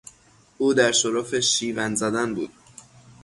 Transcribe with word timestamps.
او 0.57 0.73
در 0.73 0.91
شرف 0.91 1.35
شیون 1.35 1.95
زدن 1.95 2.35
بود. 2.35 2.53